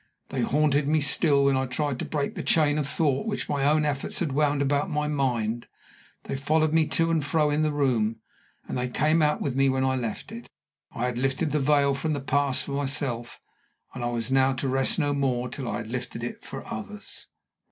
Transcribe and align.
They 0.29 0.41
haunted 0.41 0.87
me 0.87 0.99
still 0.99 1.45
when 1.45 1.55
I 1.55 1.67
tried 1.67 1.99
to 1.99 2.05
break 2.05 2.33
the 2.33 2.41
chain 2.41 2.79
of 2.79 2.87
thought 2.87 3.27
which 3.27 3.47
my 3.47 3.63
own 3.63 3.85
efforts 3.85 4.17
had 4.17 4.31
wound 4.31 4.59
about 4.59 4.89
my 4.89 5.07
mind; 5.07 5.67
they 6.23 6.35
followed 6.35 6.73
me 6.73 6.87
to 6.87 7.11
and 7.11 7.23
fro 7.23 7.51
in 7.51 7.61
the 7.61 7.71
room; 7.71 8.15
and 8.67 8.75
they 8.75 8.87
came 8.87 9.21
out 9.21 9.41
with 9.43 9.55
me 9.55 9.69
when 9.69 9.85
I 9.85 9.95
left 9.95 10.31
it. 10.31 10.49
I 10.91 11.05
had 11.05 11.19
lifted 11.19 11.51
the 11.51 11.59
veil 11.59 11.93
from 11.93 12.13
the 12.13 12.19
Past 12.19 12.63
for 12.63 12.71
myself, 12.71 13.39
and 13.93 14.03
I 14.03 14.09
was 14.09 14.31
now 14.31 14.53
to 14.53 14.67
rest 14.67 14.97
no 14.97 15.13
more 15.13 15.47
till 15.49 15.67
I 15.67 15.77
had 15.77 15.87
lifted 15.91 16.23
it 16.23 16.43
for 16.43 16.65
others. 16.65 17.27